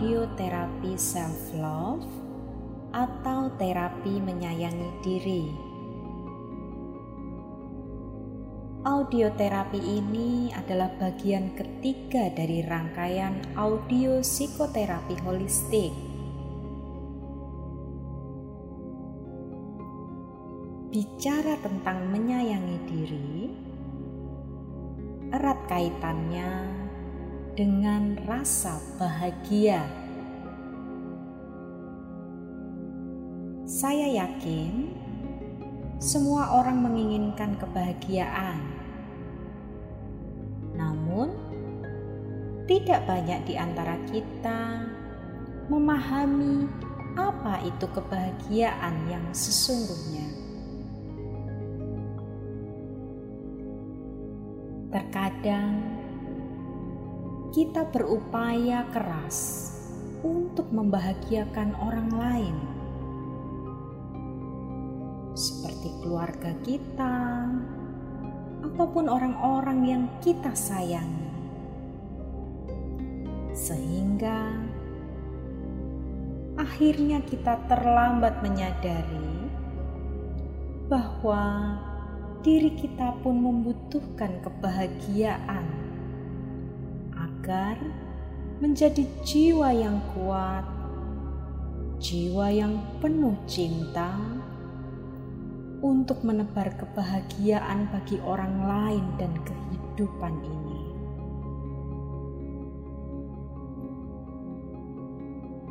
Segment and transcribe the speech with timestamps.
[0.00, 2.08] Audio terapi self love
[2.88, 5.44] atau terapi menyayangi diri.
[8.80, 15.92] Audio terapi ini adalah bagian ketiga dari rangkaian audio psikoterapi holistik.
[20.88, 23.32] Bicara tentang menyayangi diri,
[25.28, 26.69] erat kaitannya
[27.58, 29.82] dengan rasa bahagia.
[33.66, 34.90] Saya yakin
[36.02, 38.60] semua orang menginginkan kebahagiaan,
[40.74, 41.30] namun
[42.66, 44.90] tidak banyak di antara kita
[45.70, 46.66] memahami
[47.14, 50.26] apa itu kebahagiaan yang sesungguhnya.
[54.90, 55.99] Terkadang
[57.50, 59.66] kita berupaya keras
[60.22, 62.56] untuk membahagiakan orang lain,
[65.34, 67.50] seperti keluarga kita
[68.62, 71.34] ataupun orang-orang yang kita sayangi,
[73.50, 74.54] sehingga
[76.54, 79.50] akhirnya kita terlambat menyadari
[80.86, 81.74] bahwa
[82.46, 85.79] diri kita pun membutuhkan kebahagiaan
[87.40, 87.80] agar
[88.60, 90.60] menjadi jiwa yang kuat,
[91.96, 94.12] jiwa yang penuh cinta
[95.80, 100.80] untuk menebar kebahagiaan bagi orang lain dan kehidupan ini.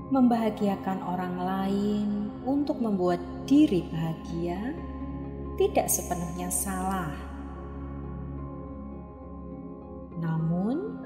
[0.09, 2.09] Membahagiakan orang lain
[2.49, 4.73] untuk membuat diri bahagia
[5.61, 7.13] tidak sepenuhnya salah.
[10.19, 10.98] Namun,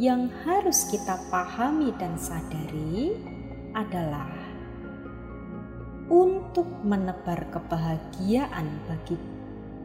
[0.00, 3.12] yang harus kita pahami dan sadari
[3.76, 4.28] adalah
[6.12, 9.16] untuk menebar kebahagiaan bagi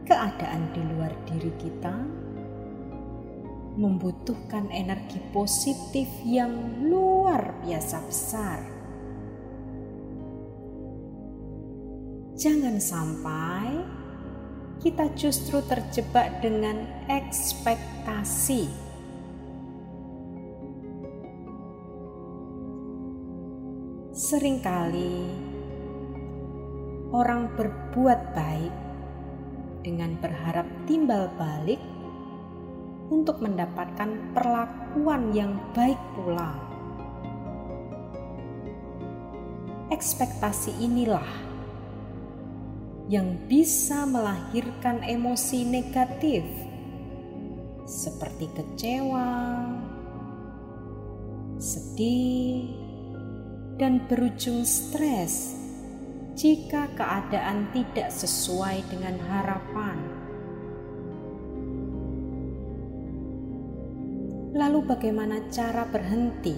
[0.07, 1.95] keadaan di luar diri kita
[3.77, 8.77] membutuhkan energi positif yang luar biasa besar
[12.37, 13.81] Jangan sampai
[14.77, 18.86] kita justru terjebak dengan ekspektasi.
[24.17, 25.29] Seringkali
[27.13, 28.75] orang berbuat baik
[29.85, 31.77] dengan berharap timbal balik
[33.13, 36.49] untuk mendapatkan perlakuan yang baik pula.
[39.93, 41.29] Ekspektasi inilah
[43.13, 46.41] yang bisa melahirkan emosi negatif
[47.85, 49.29] seperti kecewa,
[51.61, 52.86] sedih,
[53.77, 55.57] dan berujung stres
[56.37, 59.97] jika keadaan tidak sesuai dengan harapan.
[64.57, 66.57] Lalu, bagaimana cara berhenti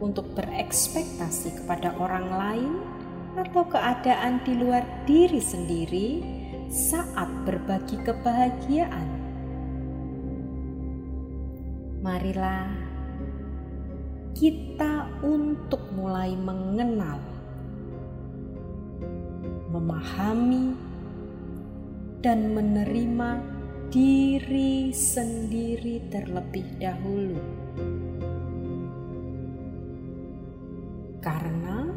[0.00, 2.72] untuk berekspektasi kepada orang lain?
[3.38, 6.08] atau keadaan di luar diri sendiri
[6.68, 9.08] saat berbagi kebahagiaan.
[12.02, 12.66] Marilah
[14.34, 17.18] kita untuk mulai mengenal,
[19.74, 20.78] memahami,
[22.22, 23.42] dan menerima
[23.90, 27.38] diri sendiri terlebih dahulu.
[31.18, 31.90] Karena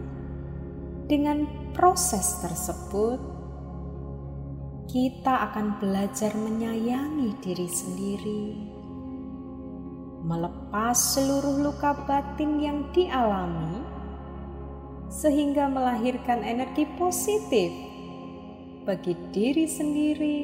[1.06, 1.46] dengan
[1.78, 3.22] proses tersebut,
[4.90, 8.46] kita akan belajar menyayangi diri sendiri,
[10.28, 10.61] melepas
[10.96, 13.84] seluruh luka batin yang dialami,
[15.12, 17.68] sehingga melahirkan energi positif
[18.88, 20.40] bagi diri sendiri,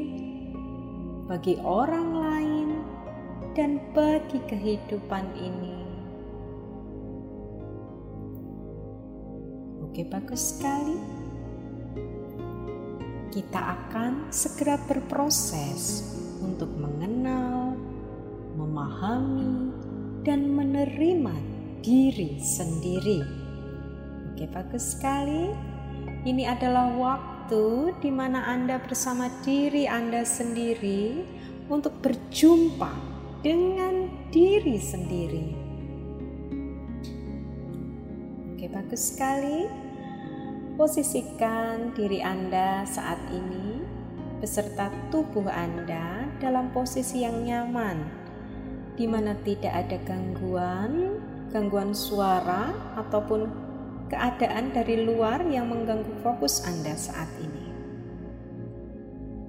[1.32, 2.70] bagi orang lain,
[3.56, 5.80] dan bagi kehidupan ini.
[9.88, 11.00] Oke, bagus sekali.
[13.32, 16.04] Kita akan segera berproses
[16.44, 17.74] untuk mengenal,
[18.60, 19.67] memahami,
[20.28, 21.32] dan menerima
[21.80, 23.24] diri sendiri.
[24.36, 25.56] Oke, bagus sekali.
[26.28, 31.24] Ini adalah waktu di mana Anda bersama diri Anda sendiri
[31.72, 32.92] untuk berjumpa
[33.40, 35.48] dengan diri sendiri.
[38.52, 39.64] Oke, bagus sekali.
[40.76, 43.80] Posisikan diri Anda saat ini
[44.44, 48.17] beserta tubuh Anda dalam posisi yang nyaman
[48.98, 51.22] di mana tidak ada gangguan,
[51.54, 53.46] gangguan suara, ataupun
[54.10, 57.66] keadaan dari luar yang mengganggu fokus Anda saat ini.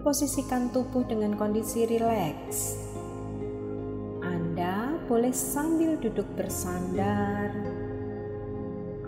[0.04, 2.76] Posisikan tubuh dengan kondisi rileks.
[4.20, 7.48] Anda boleh sambil duduk bersandar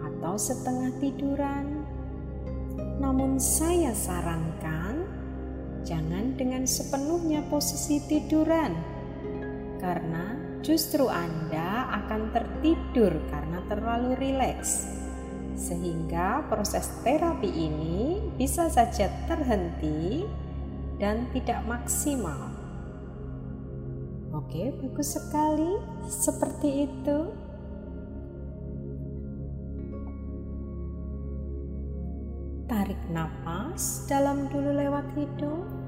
[0.01, 1.85] atau setengah tiduran.
[2.97, 5.05] Namun saya sarankan
[5.85, 9.00] jangan dengan sepenuhnya posisi tiduran
[9.81, 14.87] karena justru Anda akan tertidur karena terlalu rileks.
[15.56, 20.25] Sehingga proses terapi ini bisa saja terhenti
[21.00, 22.53] dan tidak maksimal.
[24.31, 25.75] Oke, bagus sekali.
[26.06, 27.19] Seperti itu.
[32.71, 35.80] Tarik nafas dalam dulu lewat hidung.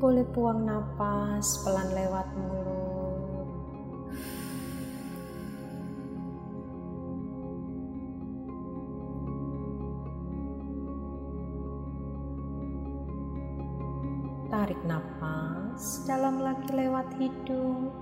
[0.00, 3.52] Boleh buang napas pelan lewat mulut.
[14.48, 17.92] Tarik napas dalam lagi lewat hidung.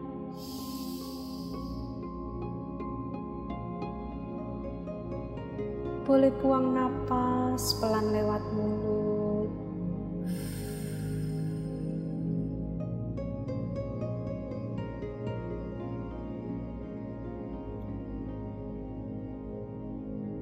[6.07, 9.18] Boleh buang napas pelan lewat mulut.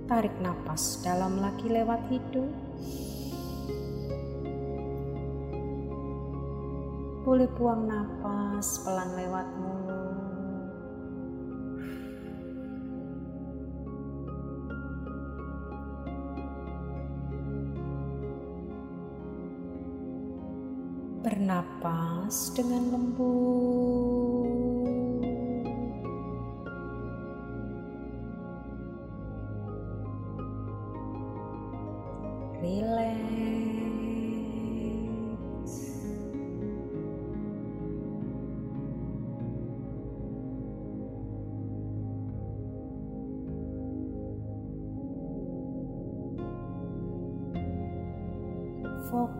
[0.06, 2.54] Tarik nafas dalam lagi lewat hidung.
[7.26, 10.70] Boleh buang nafas pelan lewat mulut.
[21.26, 24.05] Bernapas dengan lembut.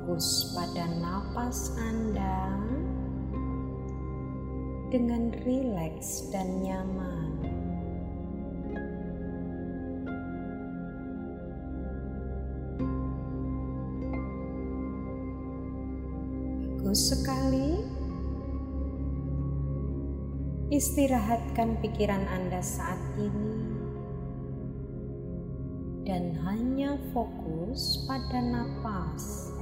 [0.07, 2.55] Fokus pada napas Anda
[4.89, 7.26] dengan rileks dan nyaman.
[20.77, 23.81] Istirahatkan pikiran Anda saat ini
[26.05, 29.57] dan hanya fokus pada napas.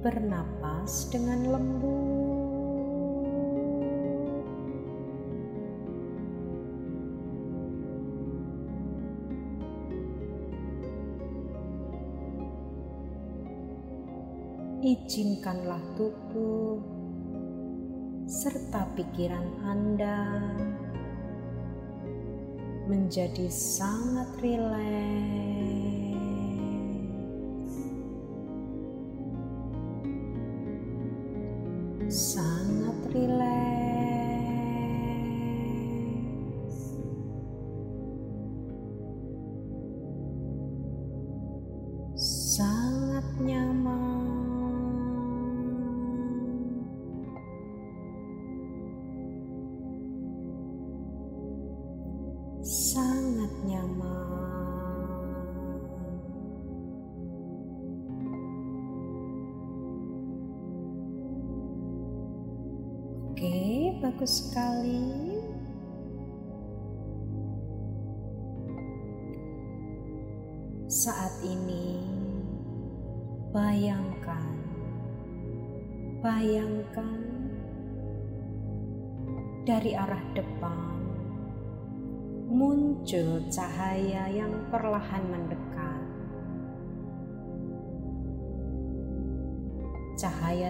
[0.00, 2.07] bernapas dengan lembut.
[14.88, 16.80] Izinkanlah tubuh
[18.24, 20.48] serta pikiran Anda
[22.88, 25.87] menjadi sangat rileks.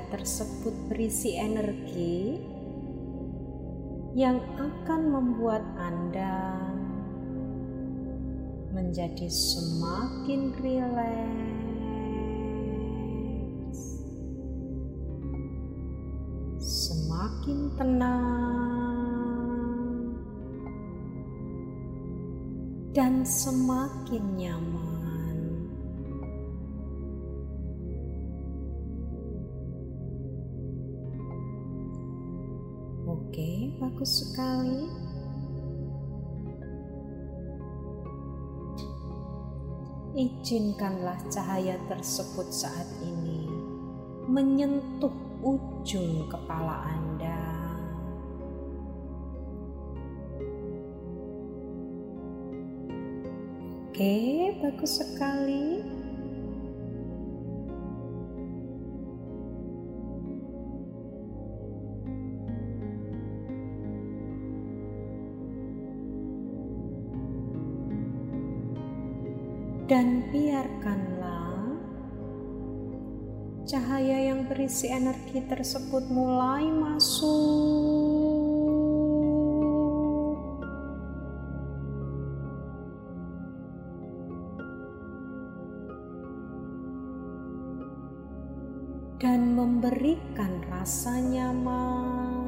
[0.09, 2.41] tersebut berisi energi
[4.17, 6.57] yang akan membuat Anda
[8.73, 11.31] menjadi semakin rileks,
[16.57, 18.99] semakin tenang,
[22.97, 25.08] dan semakin nyaman.
[33.99, 34.87] Bagus sekali.
[40.15, 43.51] Izinkanlah cahaya tersebut saat ini
[44.31, 45.11] menyentuh
[45.43, 47.43] ujung kepala Anda.
[53.91, 54.15] Oke,
[54.63, 55.98] bagus sekali.
[74.79, 77.27] Berisi energi tersebut mulai masuk
[89.19, 92.39] dan memberikan rasa nyaman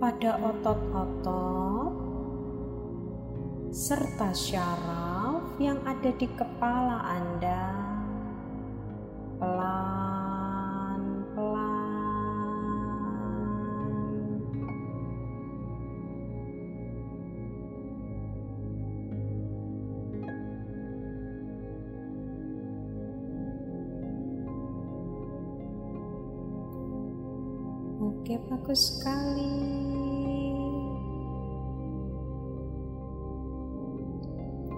[0.00, 1.92] pada otot-otot
[3.68, 7.87] serta syaraf yang ada di kepala Anda.
[28.28, 29.56] Oke, bagus sekali.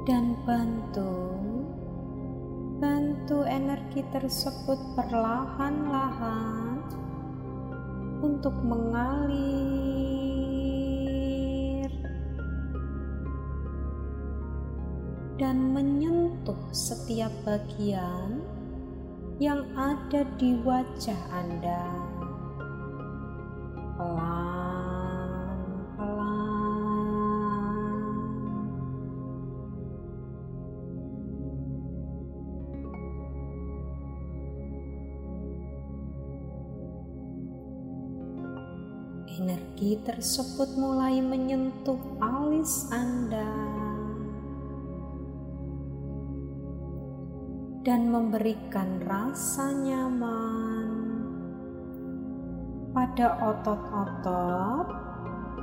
[0.07, 1.11] Dan bantu
[2.79, 6.79] bantu energi tersebut perlahan-lahan
[8.23, 9.11] untuk mengalir
[15.43, 18.47] dan menyentuh setiap bagian
[19.43, 22.20] yang ada di wajah Anda
[40.01, 43.53] Tersebut mulai menyentuh alis Anda
[47.85, 50.89] dan memberikan rasa nyaman
[52.97, 54.89] pada otot-otot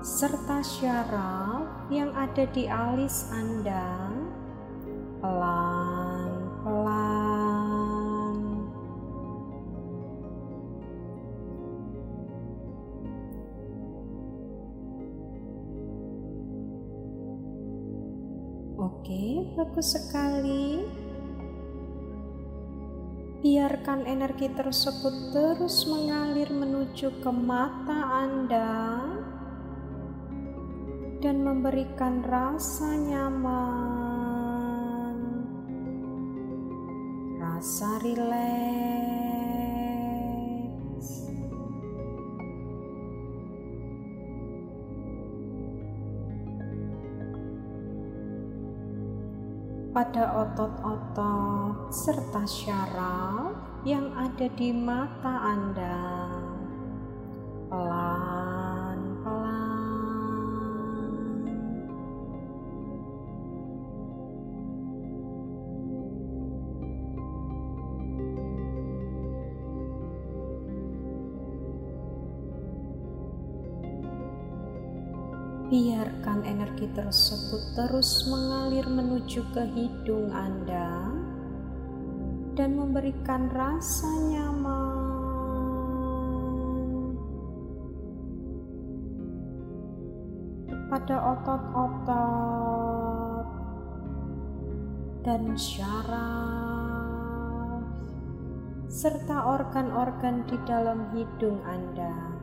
[0.05, 4.06] serta syaraf yang ada di alis Anda
[18.87, 20.79] Oke, bagus sekali.
[23.43, 29.03] Biarkan energi tersebut terus mengalir menuju ke mata Anda
[31.19, 33.59] dan memberikan rasa nyaman,
[37.43, 38.46] rasa rileks.
[50.17, 53.53] Pada otot-otot serta syaraf
[53.85, 56.36] yang ada di mata Anda.
[76.77, 81.09] Energi tersebut terus mengalir menuju ke hidung Anda
[82.53, 84.77] dan memberikan rasa nyaman
[90.93, 92.13] pada otot-otot
[95.25, 96.21] dan syaraf
[98.85, 102.36] serta organ-organ di dalam hidung Anda.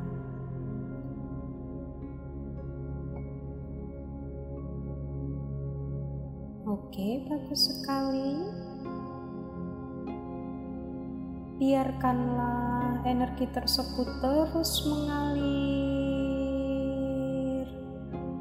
[6.75, 8.35] Oke, bagus sekali.
[11.55, 15.55] Biarkanlah energi tersebut terus mengalir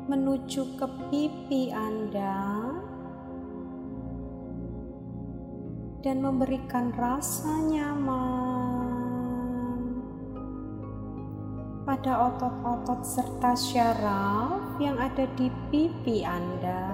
[0.09, 2.73] menuju ke pipi Anda
[6.01, 8.89] dan memberikan rasa nyaman
[11.85, 16.92] pada otot-otot serta syaraf yang ada di pipi Anda.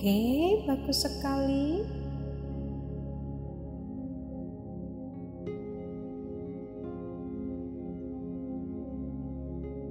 [0.00, 1.84] Oke, bagus sekali.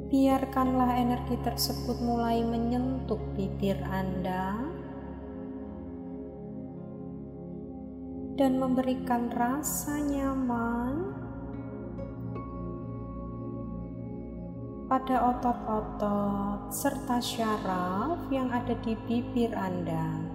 [0.10, 4.58] biarkanlah energi tersebut mulai menyentuh bibir Anda
[8.34, 11.09] dan memberikan rasa nyaman
[14.90, 20.26] pada otot-otot serta syaraf yang ada di bibir Anda.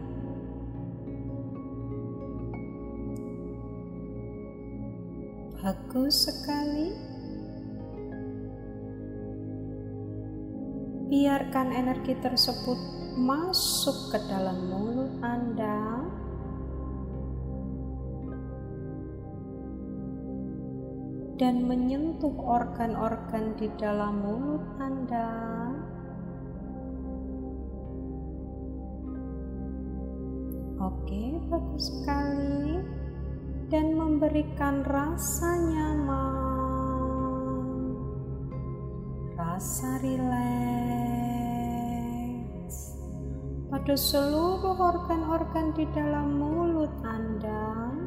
[5.58, 7.14] Bagus sekali.
[11.14, 12.74] biarkan energi tersebut
[13.14, 16.03] masuk ke dalam mulut Anda.
[21.34, 25.34] Dan menyentuh organ-organ di dalam mulut Anda.
[30.78, 32.78] Oke, bagus sekali,
[33.66, 36.28] dan memberikan rasa nyaman,
[39.34, 40.94] rasa rileks
[43.74, 48.03] pada seluruh organ-organ di dalam mulut Anda.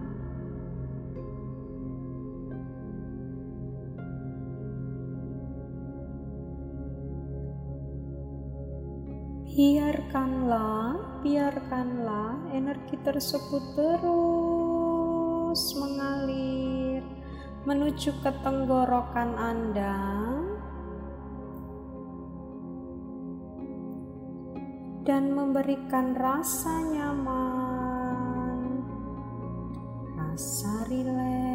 [9.57, 17.01] Biarkanlah, biarkanlah energi tersebut terus mengalir
[17.65, 19.97] menuju ke tenggorokan Anda.
[25.01, 28.85] Dan memberikan rasa nyaman,
[30.21, 31.46] rasa rileks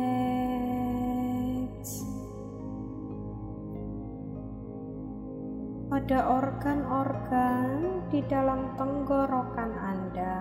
[5.93, 10.41] pada organ-organ di dalam tenggorokan Anda.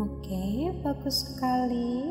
[0.00, 2.08] Oke, bagus sekali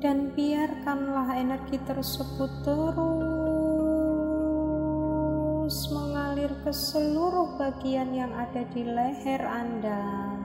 [0.00, 3.28] dan biarkanlah energi tersebut terus
[5.92, 10.37] mengalir ke seluruh bagian yang ada di leher Anda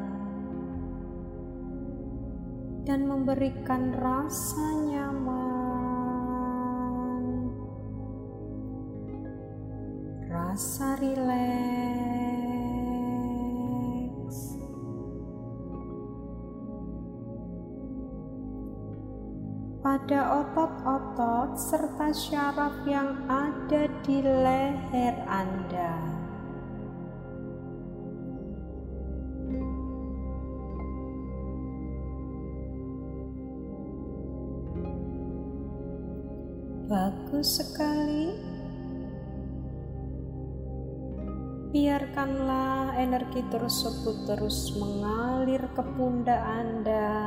[2.84, 5.24] dan memberikan rasa nyaman,
[10.28, 11.64] rasa rileks
[19.84, 26.23] pada otot-otot serta syaraf yang ada di leher Anda.
[36.94, 38.38] Bagus sekali.
[41.74, 47.18] Biarkanlah energi tersebut terus mengalir ke pundak Anda.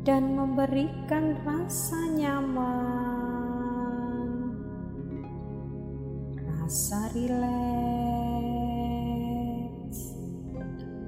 [0.00, 2.72] dan memberikan rasa nyaman,
[6.40, 7.89] rasa rileks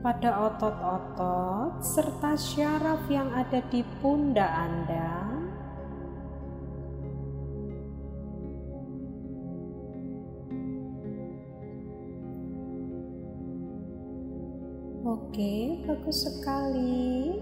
[0.03, 5.31] pada otot-otot serta syaraf yang ada di pundak Anda.
[15.07, 17.39] Oke, bagus sekali.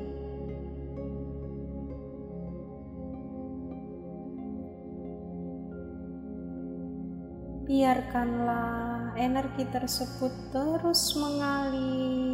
[7.70, 12.29] biarkanlah energi tersebut terus mengalir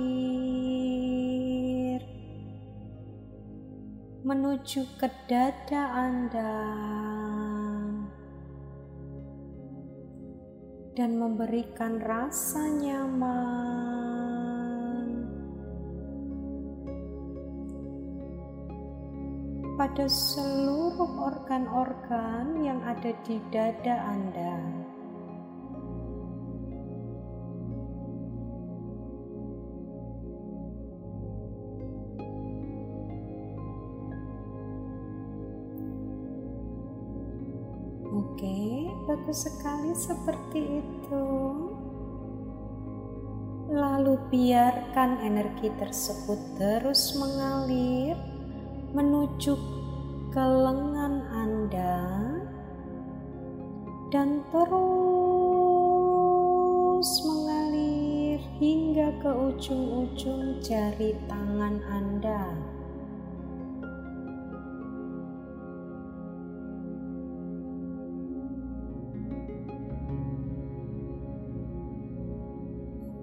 [4.27, 6.59] menuju ke dada Anda
[10.99, 13.31] dan memberikan rasa nyaman
[19.79, 24.86] pada seluruh organ-organ yang ada di dada Anda.
[39.27, 41.27] Sekali seperti itu.
[43.67, 48.15] Lalu biarkan energi tersebut terus mengalir
[48.95, 49.59] menuju
[50.31, 51.99] ke lengan Anda
[54.15, 54.79] dan terus
[57.27, 62.66] mengalir hingga ke ujung-ujung jari tangan Anda.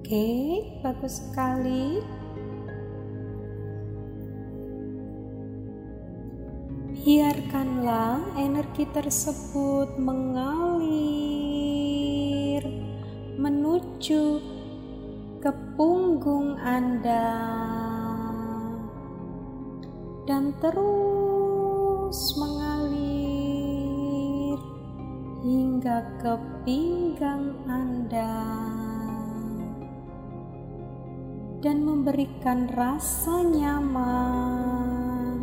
[0.03, 2.03] Oke, bagus sekali.
[6.91, 10.59] Biarkanlah energi tersebut mengalir
[13.39, 14.43] menuju
[15.39, 17.39] ke punggung Anda
[20.27, 23.39] dan terus mengalir
[25.47, 26.35] hingga ke
[26.67, 28.82] pinggang Anda
[31.63, 35.39] dan memberikan rasa nyaman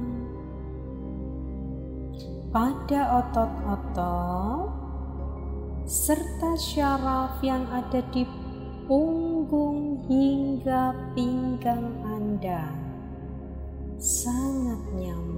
[2.52, 4.68] pada otot-otot
[5.88, 8.28] serta syaraf yang ada di
[8.84, 12.68] punggung hingga pinggang Anda.
[13.96, 15.29] Sangat nyaman,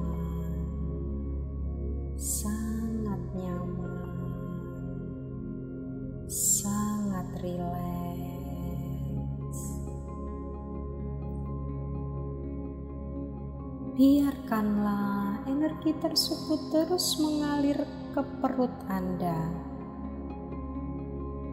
[15.82, 17.74] Energi tersebut terus mengalir
[18.14, 19.50] ke perut Anda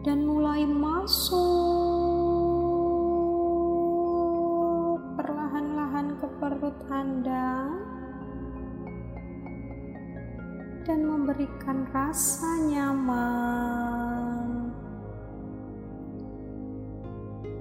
[0.06, 1.42] dan mulai masuk
[5.18, 7.74] perlahan-lahan ke perut Anda
[10.86, 13.99] dan memberikan rasa nyaman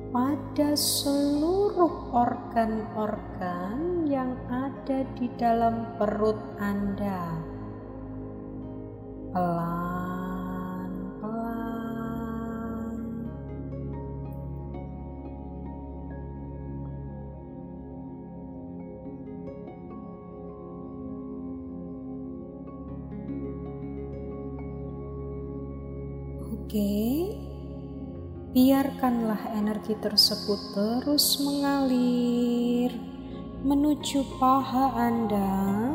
[0.10, 7.38] pada seluruh organ-organ yang ada di dalam perut Anda.
[9.30, 10.90] Pelan-pelan.
[26.50, 26.66] Oke.
[26.66, 27.09] Okay.
[28.50, 32.90] Biarkanlah energi tersebut terus mengalir
[33.62, 35.94] menuju paha Anda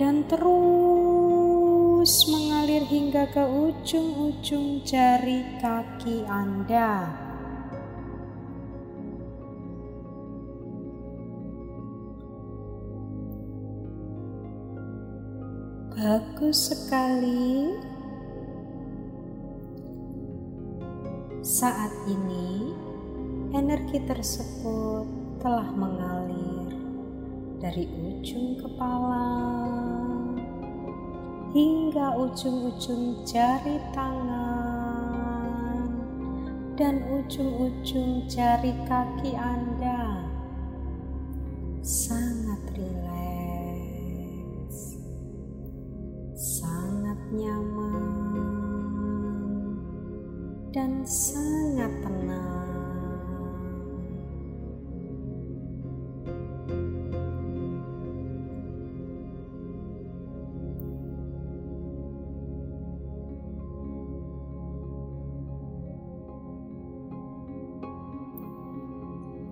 [0.00, 7.12] dan terus mengalir hingga ke ujung-ujung jari kaki Anda.
[15.92, 17.87] Bagus sekali.
[21.58, 22.70] Saat ini,
[23.50, 25.02] energi tersebut
[25.42, 26.70] telah mengalir
[27.58, 29.26] dari ujung kepala
[31.50, 35.82] hingga ujung-ujung jari tangan
[36.78, 39.67] dan ujung-ujung jari kaki Anda.
[51.58, 52.46] Sangat tenang.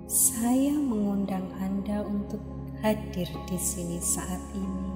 [0.06, 2.38] Saya mengundang Anda untuk
[2.86, 4.94] hadir di sini saat ini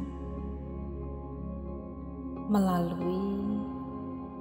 [2.46, 3.29] melalui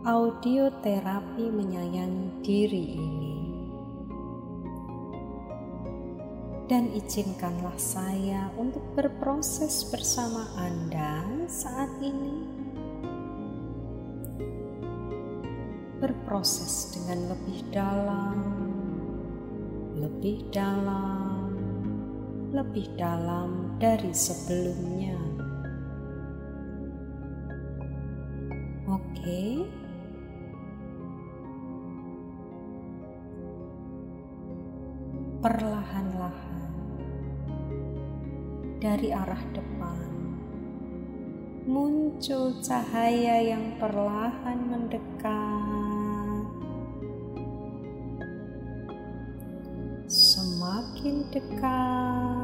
[0.07, 3.35] audio terapi menyayangi diri ini.
[6.69, 12.47] Dan izinkanlah saya untuk berproses bersama Anda saat ini.
[15.99, 18.39] Berproses dengan lebih dalam,
[19.99, 21.51] lebih dalam,
[22.55, 25.19] lebih dalam dari sebelumnya.
[28.87, 29.19] Oke.
[29.19, 29.78] Okay.
[39.19, 40.07] Arah depan.
[41.67, 46.47] Muncul cahaya yang perlahan mendekat.
[50.09, 52.39] Semakin dekat.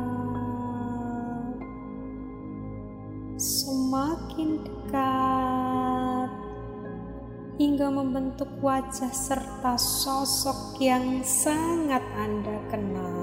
[3.39, 6.29] Semakin dekat.
[7.55, 13.14] Hingga membentuk wajah serta sosok yang sangat Anda kenal.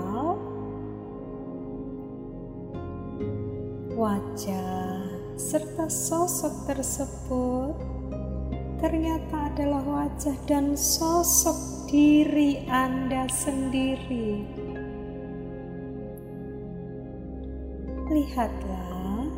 [4.02, 5.06] Wajah
[5.38, 7.78] serta sosok tersebut
[8.82, 14.42] ternyata adalah wajah dan sosok diri Anda sendiri.
[18.10, 19.30] Lihatlah,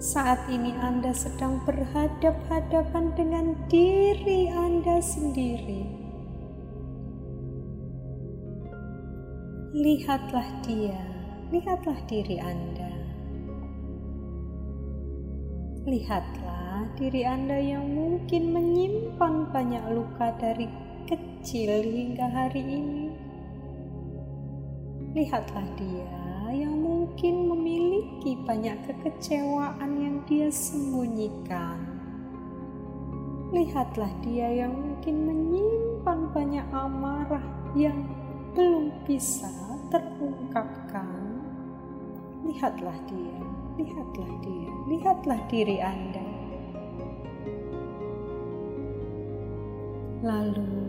[0.00, 5.84] saat ini Anda sedang berhadap-hadapan dengan diri Anda sendiri.
[9.76, 11.13] Lihatlah dia,
[11.54, 12.90] lihatlah diri Anda.
[15.86, 20.66] Lihatlah diri Anda yang mungkin menyimpan banyak luka dari
[21.06, 23.06] kecil hingga hari ini.
[25.14, 26.18] Lihatlah dia
[26.50, 31.78] yang mungkin memiliki banyak kekecewaan yang dia sembunyikan.
[33.54, 37.46] Lihatlah dia yang mungkin menyimpan banyak amarah
[37.78, 38.10] yang
[38.58, 39.54] belum bisa
[39.94, 41.13] terungkapkan.
[42.54, 46.26] Lihatlah dia lihatlah dia, lihatlah diri Anda.
[50.24, 50.86] Lalu,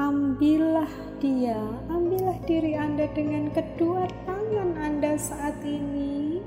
[0.00, 1.60] ambillah dia,
[1.92, 6.40] ambillah diri Anda dengan kedua tangan Anda saat ini,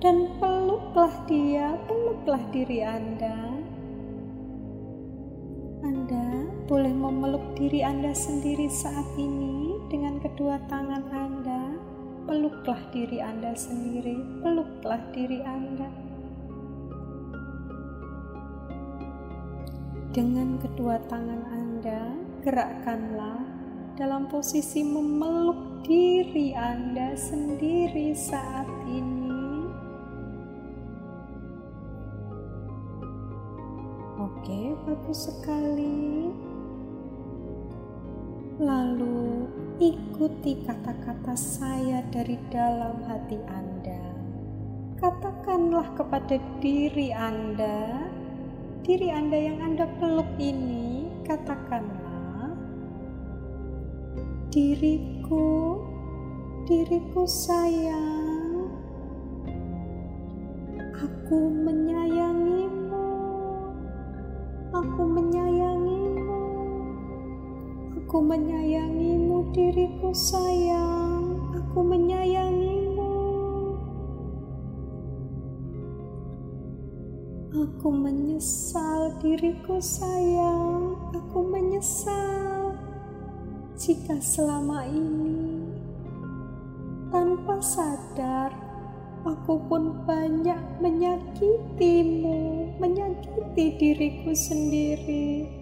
[0.00, 3.36] dan peluklah dia, peluklah diri Anda.
[5.84, 11.57] Anda boleh memeluk diri Anda sendiri saat ini dengan kedua tangan Anda
[12.28, 15.88] peluklah diri Anda sendiri, peluklah diri Anda.
[20.12, 22.12] Dengan kedua tangan Anda,
[22.44, 23.40] gerakkanlah
[23.96, 29.64] dalam posisi memeluk diri Anda sendiri saat ini.
[34.20, 36.28] Oke, bagus sekali.
[38.58, 39.37] Lalu
[39.78, 44.02] ikuti kata-kata saya dari dalam hati Anda.
[44.98, 48.10] Katakanlah kepada diri Anda,
[48.82, 52.58] diri Anda yang Anda peluk ini, katakanlah,
[54.50, 55.78] diriku,
[56.66, 58.74] diriku sayang,
[60.98, 63.06] aku menyayangimu,
[64.74, 65.78] aku menyayangimu
[68.08, 69.17] Aku menyayangimu
[69.52, 73.14] diriku sayang, aku menyayangimu.
[77.48, 82.76] Aku menyesal diriku sayang, aku menyesal
[83.78, 85.70] jika selama ini
[87.08, 88.68] tanpa sadar
[89.26, 92.38] aku pun banyak menyakitimu,
[92.78, 95.57] menyakiti diriku sendiri.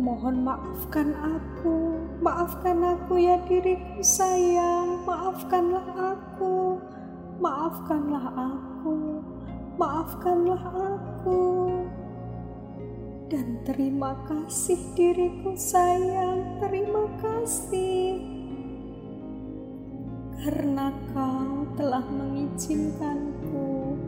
[0.00, 6.80] Mohon maafkan aku, maafkan aku ya diriku sayang, maafkanlah aku,
[7.36, 9.20] maafkanlah aku,
[9.76, 11.44] maafkanlah aku.
[13.28, 18.24] Dan terima kasih diriku sayang, terima kasih.
[20.40, 24.00] Karena kau telah mengizinkanku,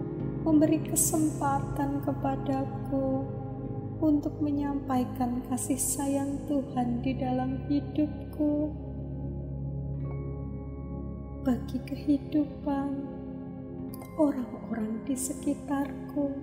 [0.49, 3.42] memberi kesempatan kepadaku
[4.03, 8.75] untuk menyampaikan kasih sayang Tuhan di dalam hidupku.
[11.47, 12.91] Bagi kehidupan
[14.19, 16.35] orang-orang di sekitarku,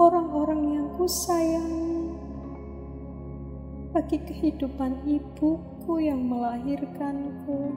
[0.00, 2.16] orang-orang yang kusayangi,
[3.92, 7.76] bagi kehidupan ibuku yang melahirkanku,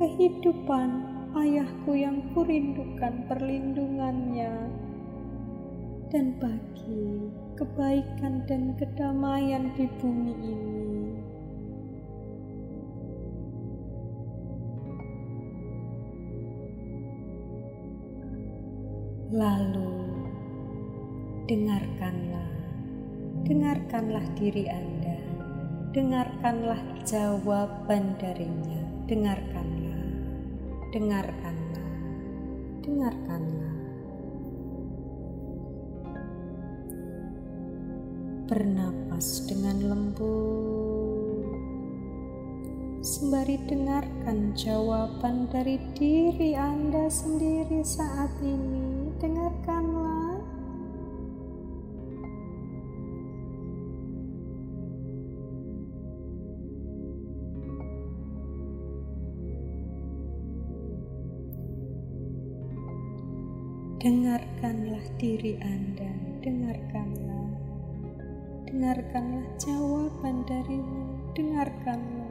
[0.00, 0.88] kehidupan
[1.36, 4.68] ayahku yang kurindukan perlindungannya,
[6.12, 10.74] dan bagi kebaikan dan kedamaian di bumi ini.
[19.34, 19.94] Lalu,
[21.50, 22.50] dengarkanlah,
[23.42, 25.18] dengarkanlah diri Anda,
[25.90, 30.06] dengarkanlah jawaban darinya, dengarkanlah,
[30.94, 31.90] dengarkanlah,
[32.86, 33.83] dengarkanlah.
[38.44, 41.48] Bernapas dengan lembut,
[43.00, 49.16] sembari dengarkan jawaban dari diri Anda sendiri saat ini.
[49.16, 50.24] Dengarkanlah.
[64.04, 66.12] dengarkanlah diri Anda,
[66.44, 67.43] dengarkanlah.
[68.74, 72.26] Dengarkanlah jawaban darimu, dengarkanlah.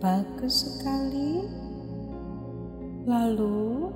[0.00, 1.44] Bagus sekali.
[3.04, 3.92] Lalu,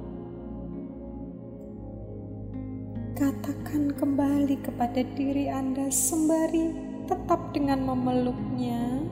[3.16, 9.04] katakan kembali kepada diri Anda sembari tetap dengan memeluknya.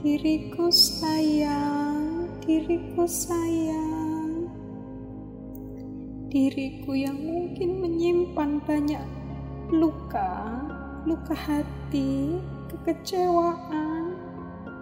[0.00, 4.52] Diriku sayang, diriku sayang.
[6.28, 9.04] Diriku yang mungkin menyimpan banyak
[9.72, 10.60] luka,
[11.08, 12.36] luka hati,
[12.68, 14.18] kekecewaan,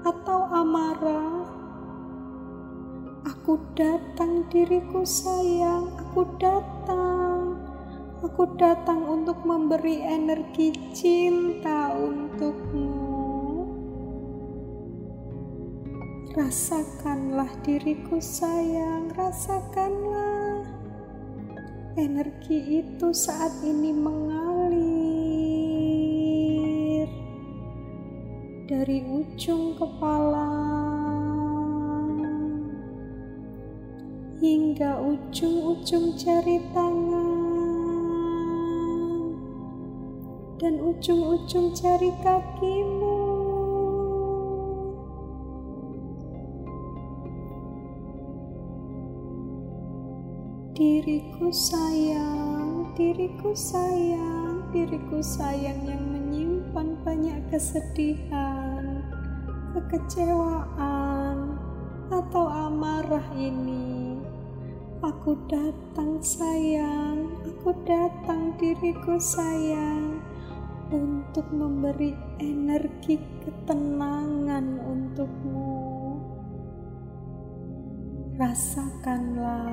[0.03, 1.47] atau amarah.
[3.23, 7.22] Aku datang diriku sayang, aku datang.
[8.23, 12.95] Aku datang untuk memberi energi cinta untukmu.
[16.31, 20.63] Rasakanlah diriku sayang, rasakanlah.
[21.99, 24.71] Energi itu saat ini mengalir
[28.71, 30.55] dari ujung kepala
[34.39, 37.02] hingga ujung-ujung jari tangan
[40.63, 43.19] dan ujung-ujung jari kakimu.
[50.71, 59.03] Diriku sayang, diriku sayang, diriku sayang yang menyimpan banyak kesedihan,
[59.75, 61.59] kekecewaan,
[62.07, 64.15] atau amarah ini.
[65.03, 70.32] Aku datang sayang, aku datang diriku sayang
[70.93, 75.81] untuk memberi energi ketenangan untukmu.
[78.37, 79.73] Rasakanlah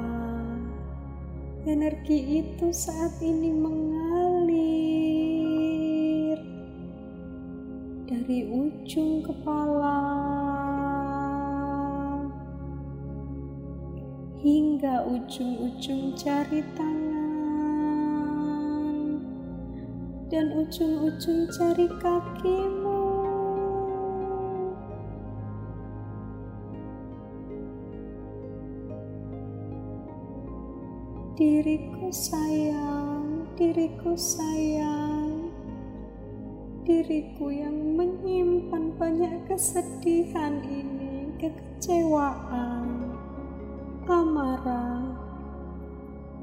[1.68, 4.80] energi itu saat ini mengalir
[8.08, 10.00] dari ujung kepala
[14.40, 17.29] hingga ujung-ujung jari tangan
[20.30, 23.02] dan ujung-ujung jari kakimu.
[31.34, 35.50] Diriku sayang, diriku sayang,
[36.86, 43.18] diriku yang menyimpan banyak kesedihan ini, kekecewaan,
[44.06, 45.10] amarah.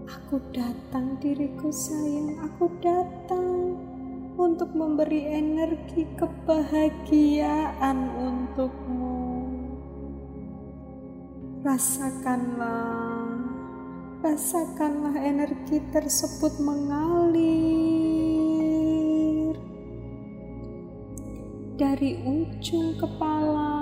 [0.07, 3.65] Aku datang, diriku sayang, aku datang
[4.37, 9.25] untuk memberi energi kebahagiaan untukmu.
[11.64, 13.27] Rasakanlah
[14.27, 17.46] rasakanlah energi tersebut mengalir
[21.77, 23.77] dari ujung kepala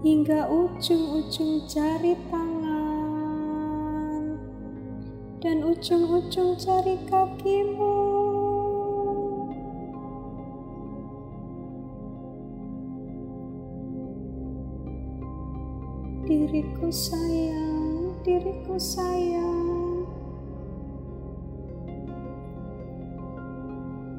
[0.00, 2.49] hingga ujung-ujung jari tangan
[5.80, 7.96] ujung-ujung jari kakimu.
[16.28, 20.04] Diriku sayang, diriku sayang.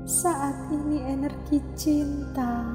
[0.10, 2.66] Saat ini energi cinta,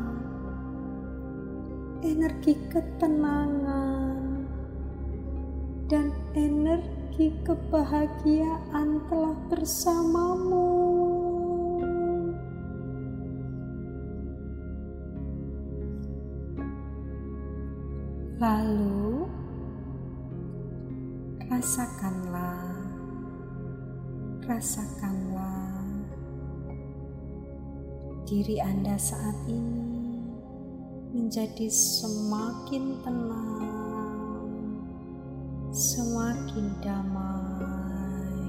[2.07, 4.47] energi ketenangan,
[5.91, 10.69] dan energi kebahagiaan telah bersamamu.
[18.37, 19.25] Lalu,
[21.49, 22.69] rasakanlah,
[24.45, 25.73] rasakanlah
[28.29, 30.21] diri Anda saat ini
[31.17, 33.76] menjadi semakin tenang,
[35.77, 38.49] semakin damai.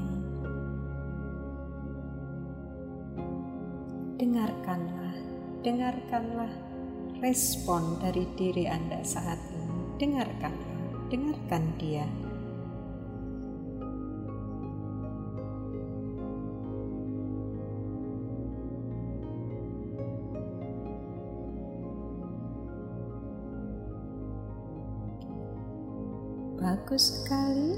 [4.15, 5.15] Dengarkanlah,
[5.59, 6.53] dengarkanlah
[7.19, 10.55] respon dari diri Anda saat ini dengarkan,
[11.11, 12.07] dengarkan dia.
[26.87, 27.75] Bagus sekali.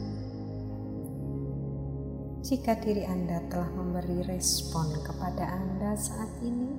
[2.45, 6.69] Jika diri Anda telah memberi respon kepada Anda saat ini,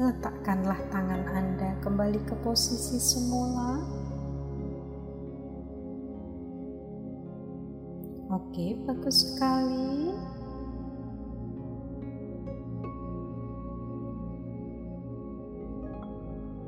[0.00, 3.76] letakkanlah tangan Anda kembali ke posisi semula.
[8.32, 10.16] Oke, bagus sekali.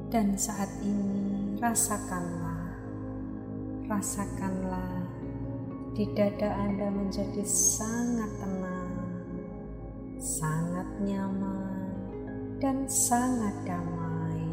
[0.09, 2.81] Dan saat ini rasakanlah,
[3.93, 5.05] rasakanlah
[5.93, 8.97] di dada Anda menjadi sangat tenang,
[10.17, 11.93] sangat nyaman,
[12.57, 14.49] dan sangat damai.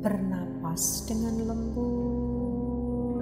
[0.00, 3.20] Bernapas dengan lembut,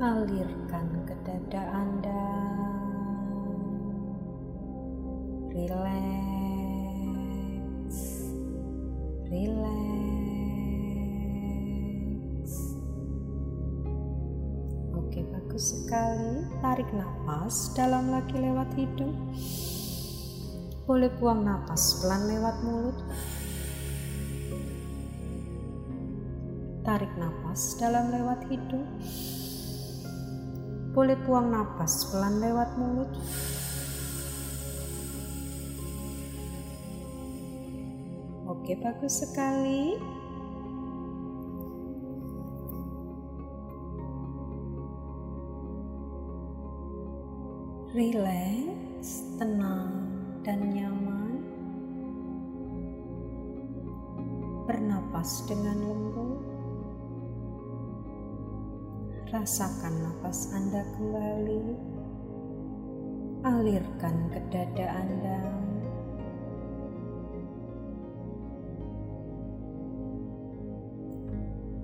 [0.00, 2.24] alirkan ke dada Anda
[5.62, 5.94] relax,
[9.30, 9.86] relax.
[14.98, 16.50] Oke, bagus sekali.
[16.58, 19.14] Tarik nafas dalam lagi lewat hidung.
[20.82, 22.98] Boleh buang nafas pelan lewat mulut.
[26.82, 28.82] Tarik nafas dalam lewat hidung.
[30.90, 33.14] Boleh buang nafas pelan lewat mulut.
[38.62, 39.98] Oke, bagus sekali.
[47.90, 50.06] Relax, tenang,
[50.46, 51.42] dan nyaman.
[54.70, 56.46] Bernapas dengan lembut.
[59.26, 61.66] Rasakan napas Anda kembali.
[63.42, 65.61] Alirkan ke dada Anda.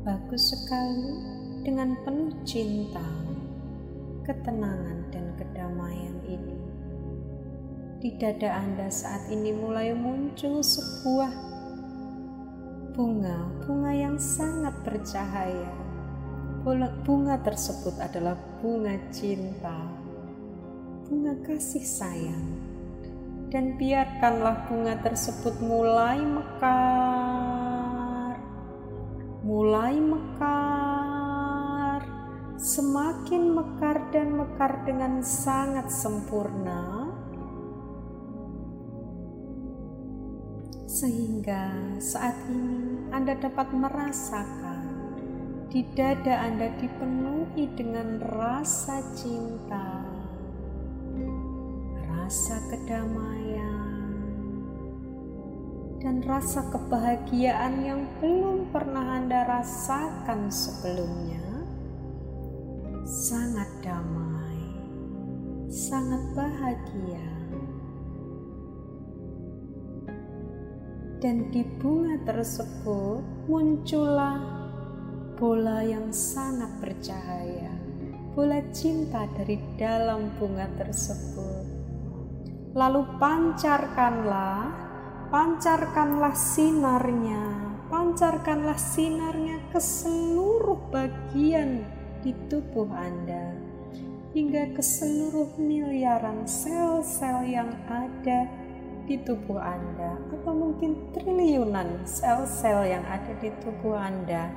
[0.09, 1.21] Bagus sekali
[1.69, 3.05] dengan penuh cinta,
[4.25, 6.57] ketenangan, dan kedamaian ini.
[8.01, 11.29] Di dada Anda saat ini mulai muncul sebuah
[12.97, 15.77] bunga, bunga yang sangat bercahaya.
[17.05, 19.93] Bunga tersebut adalah bunga cinta,
[21.05, 22.49] bunga kasih sayang,
[23.53, 27.18] dan biarkanlah bunga tersebut mulai mekar,
[29.49, 32.05] mulai mekar,
[32.61, 37.09] semakin mekar dan mekar dengan sangat sempurna,
[40.85, 44.85] sehingga saat ini Anda dapat merasakan
[45.73, 50.05] di dada Anda dipenuhi dengan rasa cinta,
[52.05, 53.68] rasa kedamaian,
[55.99, 61.43] dan rasa kebahagiaan yang belum pernah Anda rasakan sebelumnya.
[63.03, 64.63] Sangat damai,
[65.67, 67.27] sangat bahagia.
[71.19, 74.39] Dan di bunga tersebut muncullah
[75.35, 77.75] bola yang sangat bercahaya,
[78.39, 81.67] bola cinta dari dalam bunga tersebut.
[82.79, 84.88] Lalu pancarkanlah,
[85.29, 91.85] pancarkanlah sinarnya, pancarkanlah sinarnya ke seluruh bagian
[92.25, 93.53] di tubuh Anda,
[94.33, 98.49] hingga ke seluruh miliaran sel-sel yang ada
[99.05, 104.49] di tubuh Anda, atau mungkin triliunan sel-sel yang ada di tubuh Anda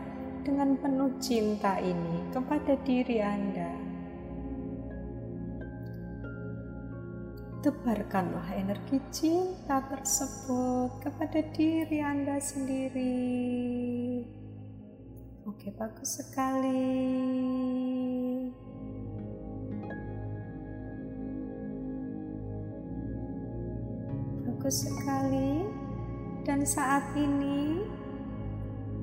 [0.47, 3.70] dengan penuh cinta ini kepada diri Anda.
[7.61, 13.21] Tebarkanlah energi cinta tersebut kepada diri Anda sendiri.
[15.45, 16.89] Oke, bagus sekali.
[24.41, 25.61] Bagus sekali.
[26.41, 27.85] Dan saat ini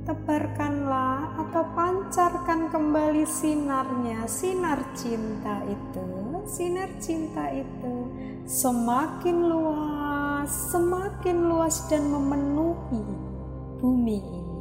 [0.03, 8.08] tebarkanlah atau pancarkan kembali sinarnya, sinar cinta itu, sinar cinta itu
[8.49, 13.05] semakin luas, semakin luas dan memenuhi
[13.77, 14.57] bumi ini.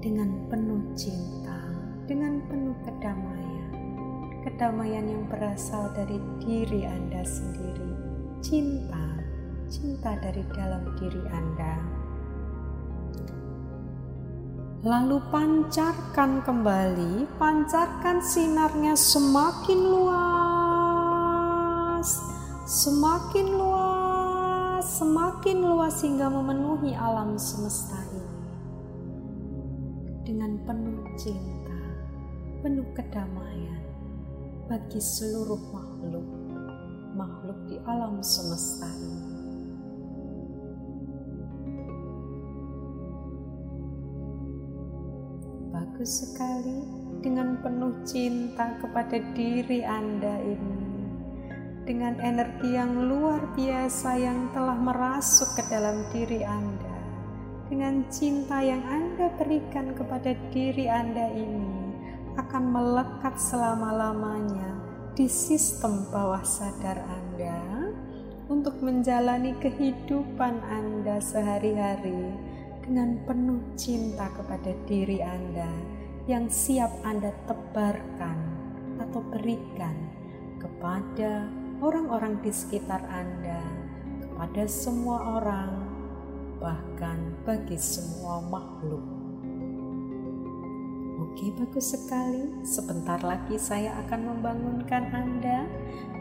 [0.00, 1.60] Dengan penuh cinta,
[2.08, 3.72] dengan penuh kedamaian,
[4.48, 7.92] kedamaian yang berasal dari diri Anda sendiri,
[8.40, 9.20] cinta,
[9.68, 11.74] cinta dari dalam diri Anda.
[14.86, 20.35] Lalu pancarkan kembali, pancarkan sinarnya semakin luas,
[22.66, 28.42] semakin luas, semakin luas hingga memenuhi alam semesta ini.
[30.26, 31.78] Dengan penuh cinta,
[32.66, 33.86] penuh kedamaian
[34.66, 36.26] bagi seluruh makhluk,
[37.14, 39.38] makhluk di alam semesta ini.
[45.70, 46.82] Bagus sekali
[47.22, 50.75] dengan penuh cinta kepada diri Anda ini
[51.86, 56.98] dengan energi yang luar biasa yang telah merasuk ke dalam diri Anda,
[57.70, 61.94] dengan cinta yang Anda berikan kepada diri Anda ini,
[62.34, 64.82] akan melekat selama-lamanya
[65.14, 67.54] di sistem bawah sadar Anda.
[68.46, 72.30] Untuk menjalani kehidupan Anda sehari-hari
[72.86, 75.66] dengan penuh cinta kepada diri Anda
[76.30, 78.38] yang siap Anda tebarkan
[79.02, 79.98] atau berikan
[80.62, 81.50] kepada
[81.80, 83.60] orang-orang di sekitar Anda,
[84.22, 85.72] kepada semua orang,
[86.60, 89.04] bahkan bagi semua makhluk.
[91.16, 92.64] Oke, bagus sekali.
[92.64, 95.68] Sebentar lagi saya akan membangunkan Anda,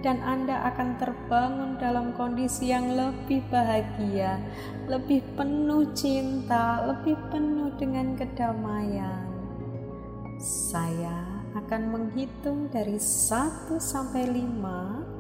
[0.04, 4.40] dan Anda akan terbangun dalam kondisi yang lebih bahagia,
[4.92, 9.28] lebih penuh cinta, lebih penuh dengan kedamaian.
[10.36, 11.24] Saya
[11.56, 15.15] akan menghitung dari 1 sampai 5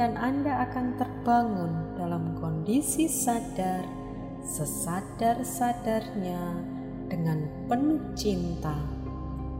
[0.00, 3.84] dan Anda akan terbangun dalam kondisi sadar,
[4.40, 6.40] sesadar-sadarnya
[7.12, 8.80] dengan penuh cinta,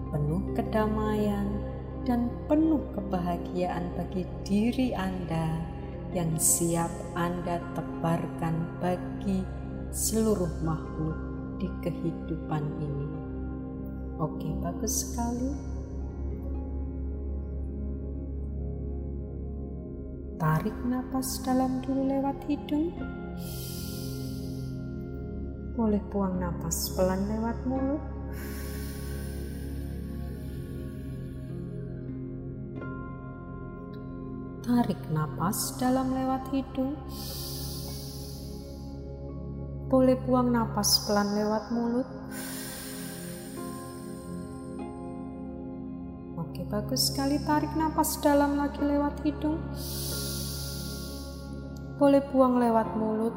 [0.09, 1.45] penuh kedamaian,
[2.09, 5.61] dan penuh kebahagiaan bagi diri Anda
[6.16, 9.45] yang siap Anda tebarkan bagi
[9.93, 11.20] seluruh makhluk
[11.61, 13.09] di kehidupan ini.
[14.16, 15.70] Oke, bagus sekali.
[20.41, 22.97] Tarik napas dalam dulu lewat hidung.
[25.76, 28.01] Boleh buang napas pelan lewat mulut.
[34.64, 36.97] Tarik napas dalam lewat hidung.
[39.93, 42.09] Boleh buang napas pelan lewat mulut.
[46.41, 47.36] Oke, bagus sekali.
[47.45, 49.61] Tarik napas dalam lagi lewat hidung
[52.01, 53.37] boleh buang lewat mulut.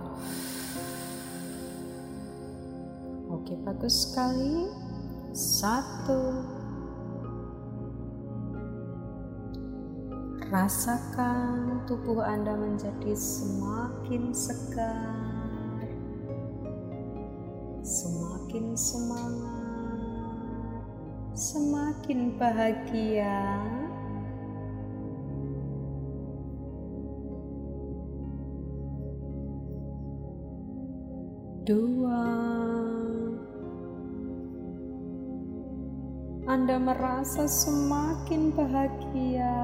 [3.28, 4.72] Oke, bagus sekali.
[5.36, 6.48] Satu.
[10.48, 15.90] Rasakan tubuh Anda menjadi semakin segar,
[17.82, 20.86] semakin semangat,
[21.34, 23.42] semakin bahagia.
[31.64, 32.24] Dua.
[36.44, 39.56] Anda merasa semakin bahagia,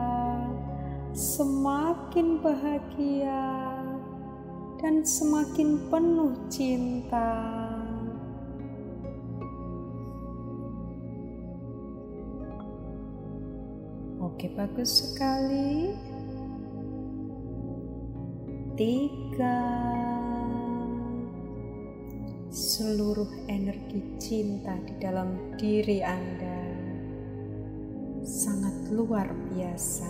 [1.12, 3.44] semakin bahagia,
[4.80, 7.36] dan semakin penuh cinta.
[14.24, 15.92] Oke, bagus sekali.
[18.80, 19.89] Tiga
[22.80, 26.64] seluruh energi cinta di dalam diri Anda
[28.24, 30.08] sangat luar biasa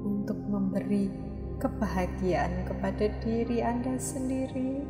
[0.00, 1.12] untuk memberi
[1.60, 4.80] kebahagiaan kepada diri Anda sendiri,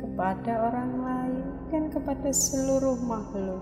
[0.00, 3.60] kepada orang lain, dan kepada seluruh makhluk.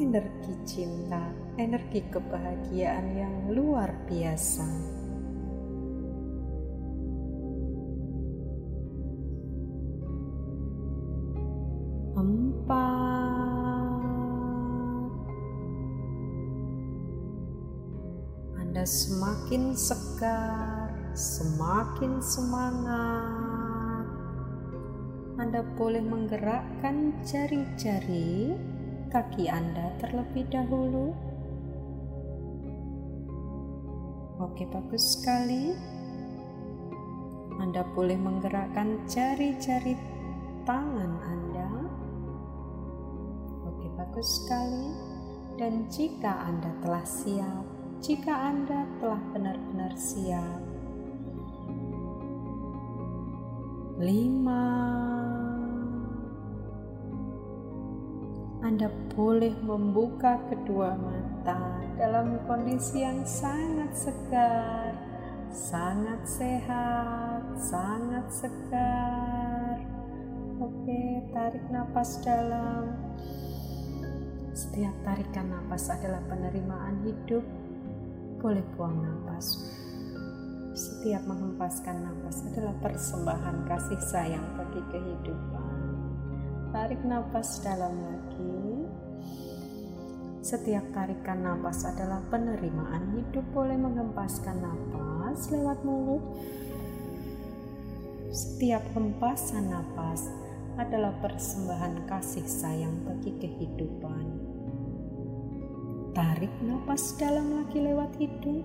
[0.00, 4.96] Energi cinta, energi kebahagiaan yang luar biasa.
[19.48, 24.04] Semakin segar, semakin semangat.
[25.40, 28.52] Anda boleh menggerakkan jari-jari
[29.08, 31.16] kaki Anda terlebih dahulu.
[34.36, 35.72] Oke, bagus sekali.
[37.56, 39.96] Anda boleh menggerakkan jari-jari
[40.68, 41.88] tangan Anda
[43.96, 44.92] bagus sekali.
[45.56, 50.62] Dan jika Anda telah siap, jika Anda telah benar-benar siap,
[53.98, 54.66] lima,
[58.62, 58.86] Anda
[59.18, 64.94] boleh membuka kedua mata dalam kondisi yang sangat segar,
[65.50, 69.74] sangat sehat, sangat segar.
[70.62, 72.94] Oke, tarik nafas dalam.
[74.54, 77.57] Setiap tarikan nafas adalah penerimaan hidup.
[78.38, 79.66] Boleh buang nafas.
[80.78, 85.78] Setiap menghempaskan nafas adalah persembahan kasih sayang bagi kehidupan.
[86.70, 88.86] Tarik nafas dalam lagi.
[90.38, 93.42] Setiap tarikan nafas adalah penerimaan hidup.
[93.50, 96.22] Boleh menghempaskan nafas lewat mulut.
[98.30, 100.30] Setiap hempasan nafas
[100.78, 104.47] adalah persembahan kasih sayang bagi kehidupan.
[106.16, 108.64] Tarik nafas dalam lagi lewat hidung.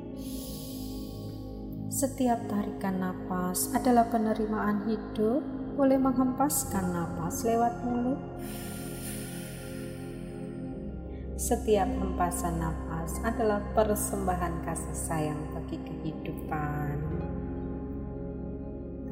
[1.94, 5.44] Setiap tarikan nafas adalah penerimaan hidup,
[5.76, 8.22] boleh menghempaskan nafas lewat mulut.
[11.38, 16.98] Setiap hempasan nafas adalah persembahan kasih sayang bagi kehidupan.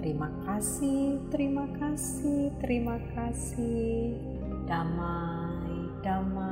[0.02, 4.18] Terima kasih, terima kasih, terima kasih.
[4.66, 5.94] Damai.
[6.02, 6.51] Damai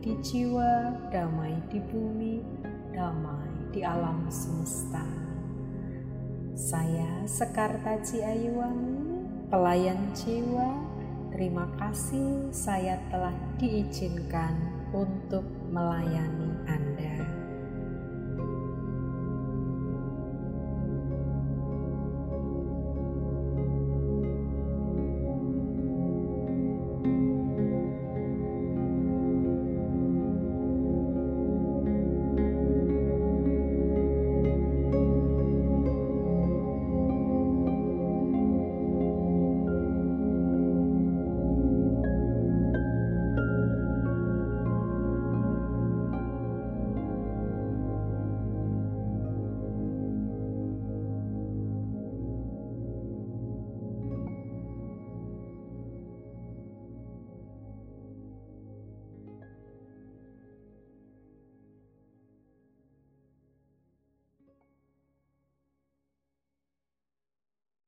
[0.00, 2.40] di jiwa, damai di bumi,
[2.88, 5.04] damai di alam semesta.
[6.56, 8.96] Saya Sekar Taji Ayuwangi,
[9.52, 10.88] pelayan jiwa.
[11.36, 14.56] Terima kasih saya telah diizinkan
[14.96, 17.39] untuk melayani Anda.